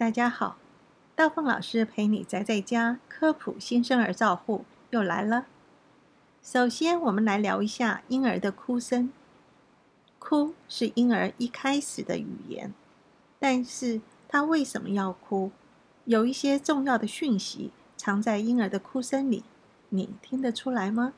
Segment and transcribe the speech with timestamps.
[0.00, 0.56] 大家好，
[1.14, 5.44] 道凤老师陪你宅在家科普新生儿照护又来了。
[6.42, 9.12] 首先，我们来聊一下婴儿的哭声。
[10.18, 12.72] 哭是婴儿一开始的语言，
[13.38, 15.50] 但是他为什么要哭？
[16.06, 19.44] 有一些重要的讯息藏在婴儿的哭声里，
[19.90, 21.12] 你听得出来吗？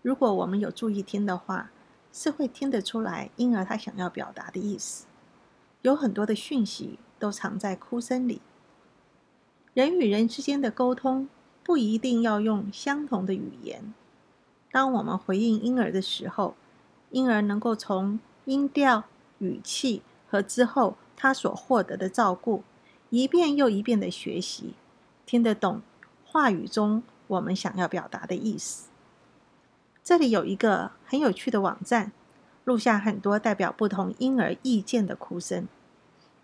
[0.00, 1.70] 如果我们有注意听的话，
[2.10, 5.04] 是会听得出来婴儿他想要表达的意思。
[5.82, 6.98] 有很多的讯息。
[7.18, 8.40] 都藏在哭声里。
[9.74, 11.28] 人与人之间的沟通
[11.62, 13.92] 不一定要用相同的语言。
[14.70, 16.54] 当我们回应婴儿的时候，
[17.10, 19.04] 婴儿能够从音调、
[19.38, 22.62] 语气和之后他所获得的照顾，
[23.10, 24.74] 一遍又一遍的学习，
[25.24, 25.82] 听得懂
[26.24, 28.88] 话语中我们想要表达的意思。
[30.04, 32.12] 这里有一个很有趣的网站，
[32.64, 35.66] 录下很多代表不同婴儿意见的哭声。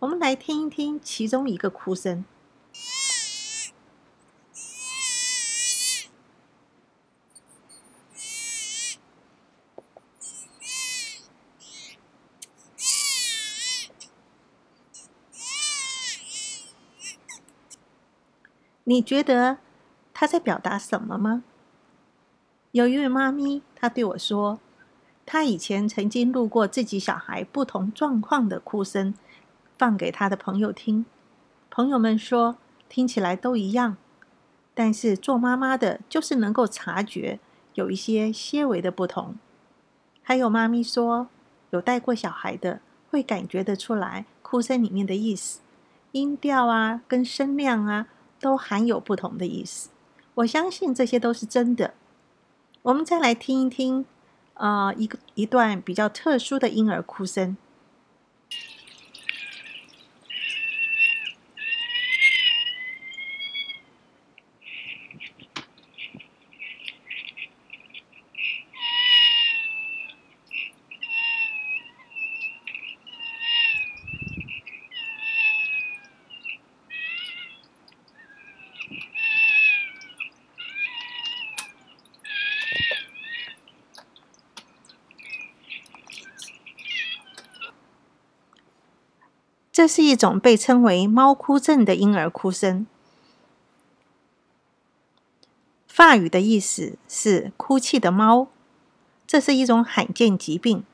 [0.03, 2.25] 我们来听一听其中一个哭声。
[18.83, 19.59] 你觉得
[20.13, 21.45] 他在表达什么吗？
[22.73, 24.59] 有一位妈咪，她对我说，
[25.25, 29.15] 她以前曾经录过自己小孩不同状况的哭声。
[29.77, 31.05] 放给他的朋友听，
[31.71, 32.57] 朋友们说
[32.89, 33.97] 听起来都一样，
[34.75, 37.41] 但是做妈妈的就是能够察觉
[37.75, 39.37] 有一些些微的不同。
[40.23, 41.29] 还有妈咪说，
[41.71, 45.61] 有带过小孩的会感觉得出来，哭声里面的意思、
[46.13, 48.07] 音调啊，跟声量啊，
[48.39, 49.89] 都含有不同的意思。
[50.35, 51.95] 我相信这些都是真的。
[52.83, 54.05] 我们再来听一听，
[54.55, 57.57] 啊，一个一段比较特殊的婴儿哭声。
[89.83, 92.87] 这是一种被称为“猫哭症”的婴儿哭声。
[95.89, 98.47] 法语的意思是“哭泣的猫”。
[99.27, 100.85] 这是一种罕见疾病，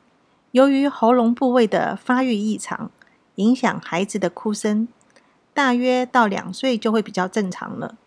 [0.53, 2.91] 由于喉咙部位的发育异常，
[3.34, 4.88] 影响孩子的哭声。
[5.53, 7.99] 大约到两岁就会比较正常了。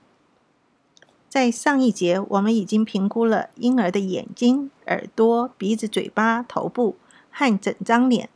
[1.29, 6.95] 在上一节，我们已经评估了婴儿的眼睛、耳朵、鼻子、嘴巴、头部
[7.29, 8.31] 和整张脸。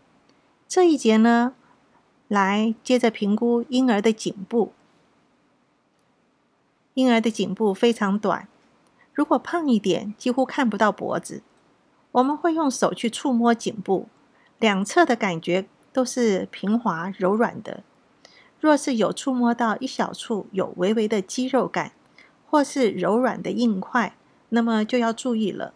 [0.68, 1.56] 这一节呢？
[2.28, 4.74] 来，接着评估婴儿的颈部。
[6.96, 8.48] 婴儿的颈部非常短，
[9.14, 11.44] 如果胖一点，几乎看不到脖子。
[12.14, 14.08] 我们会用手去触摸颈部，
[14.58, 17.84] 两侧的感觉都是平滑柔软的。
[18.60, 21.92] 若是有触摸到一小处有微微的肌肉感，
[22.50, 24.16] 或是柔软的硬块，
[24.50, 25.74] 那么就要注意了。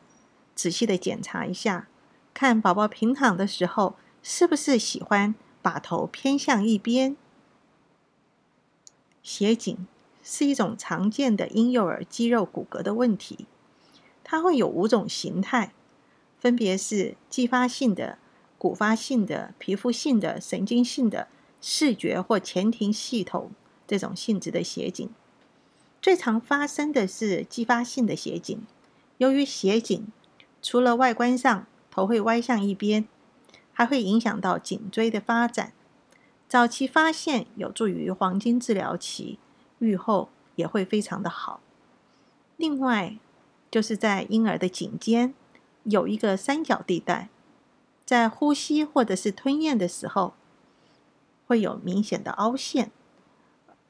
[0.56, 1.88] 仔细的检查一下，
[2.34, 5.36] 看宝宝平躺的时候是不是喜欢。
[5.62, 7.16] 把头偏向一边，
[9.22, 9.88] 斜颈
[10.24, 13.46] 是一种常见的婴幼儿肌肉骨骼的问题。
[14.24, 15.74] 它会有五种形态，
[16.40, 18.18] 分别是继发性的、
[18.58, 21.28] 骨发性的、皮肤性的、神经性的、
[21.62, 23.52] 视觉或前庭系统
[23.88, 25.10] 这种性质的斜颈。
[26.02, 28.62] 最常发生的是继发性的斜颈。
[29.18, 30.08] 由于斜颈，
[30.62, 33.08] 除了外观上头会歪向一边。
[33.80, 35.72] 还会影响到颈椎的发展。
[36.50, 39.40] 早期发现有助于黄金治疗期，
[39.78, 41.62] 愈后也会非常的好。
[42.58, 43.18] 另外，
[43.72, 45.34] 就是在婴儿的颈肩
[45.84, 47.30] 有一个三角地带，
[48.06, 50.34] 在呼吸或者是吞咽的时候
[51.48, 52.92] 会有明显的凹陷。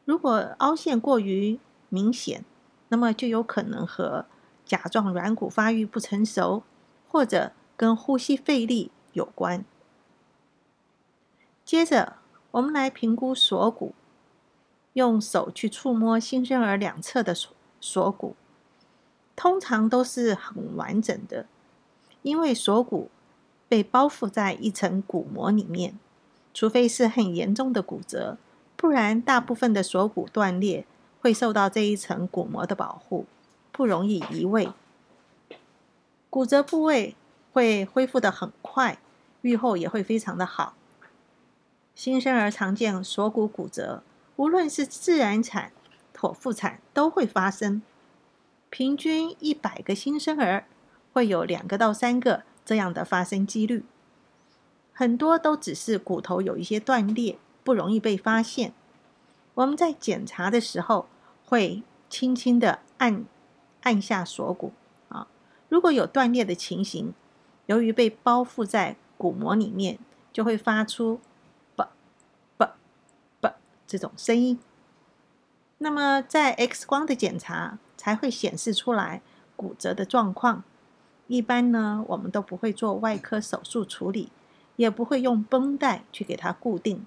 [0.06, 1.58] 如果凹陷过于
[1.90, 2.46] 明显，
[2.90, 4.28] 那么就有可能和
[4.64, 6.62] 甲状软骨发育不成熟，
[7.08, 9.66] 或者跟呼吸费力有关。
[11.70, 12.14] 接着，
[12.50, 13.94] 我们来评估锁骨，
[14.94, 18.36] 用手去触摸新生儿两侧的锁锁骨，
[19.36, 21.46] 通常都是很完整的，
[22.24, 23.12] 因为锁骨
[23.68, 26.00] 被包覆在一层骨膜里面，
[26.56, 28.40] 除非是很严重的骨折，
[28.76, 30.88] 不然大部分的锁骨断裂
[31.22, 33.28] 会受到这一层骨膜的保护，
[33.72, 34.72] 不容易移位。
[36.32, 37.16] 骨折部位
[37.54, 38.98] 会恢复的很快，
[39.44, 40.74] 愈后也会非常的好。
[42.00, 44.04] 新生儿常见锁骨骨折
[44.38, 45.74] 无论是自然产、
[46.16, 47.82] 剖腹产都会发生。
[48.70, 50.64] 平均一百个新生儿
[51.12, 53.84] 会有两个到三个这样的发生几率，
[54.94, 58.72] 很多都只是骨头有一些断裂，不容易被发现。
[59.56, 61.10] 我们在检查的时候
[61.46, 63.26] 会轻轻的按
[63.82, 64.72] 按下锁骨
[65.10, 65.28] 啊，
[65.68, 67.14] 如果有断裂的情形，
[67.66, 70.00] 由于被包覆在骨膜里面，
[70.32, 71.20] 就会发出。
[73.90, 74.60] 这种声音，
[75.80, 79.24] 那么在 X 光的检查才会显示出来
[79.56, 80.64] 骨折的状况。
[81.26, 84.32] 一般呢，我们都不会做外科手术处理，
[84.76, 87.04] 也不会用绷带去给它固定。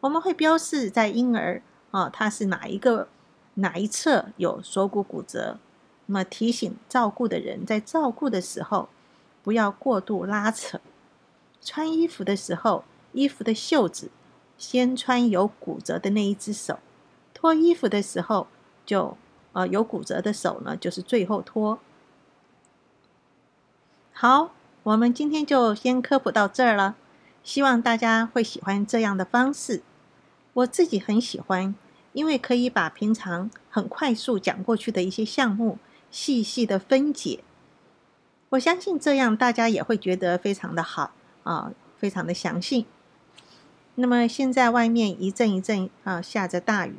[0.00, 1.60] 我们会标示在婴儿
[1.90, 3.08] 啊，它是哪一个
[3.56, 5.58] 哪一侧有锁骨骨折，
[6.06, 8.88] 那么提醒照顾的人在照顾的时候
[9.42, 10.80] 不要过度拉扯。
[11.60, 14.10] 穿衣服的时候，衣服的袖子。
[14.56, 16.78] 先穿有骨折的那一只手，
[17.32, 18.46] 脱衣服的时候
[18.86, 19.16] 就
[19.52, 21.78] 呃有骨折的手呢，就是最后脱。
[24.12, 24.52] 好，
[24.84, 26.94] 我们今天就先科普到这儿了，
[27.42, 29.82] 希望大家会喜欢这样的方式。
[30.54, 31.74] 我自己很喜欢，
[32.12, 35.78] 因为可以把平常很快速讲过去的一些项目
[36.12, 37.42] 细细的分解。
[38.50, 41.10] 我相信这样大家也会觉得非常的好
[41.42, 42.86] 啊，非常的详细。
[43.96, 46.96] 那么现在外面一阵一阵啊下着大雨，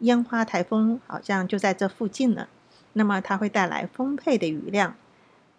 [0.00, 2.48] 烟花台风好像就在这附近了。
[2.92, 4.94] 那么它会带来丰沛的雨量，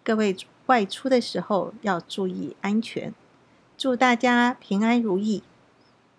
[0.02, 0.36] 各位
[0.66, 3.12] 外出的时候要注意安全。
[3.76, 5.42] 祝大家平安如意，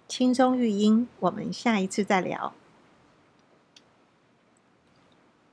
[0.08, 1.08] 轻松育婴。
[1.19, 2.54] 我们下一次再聊。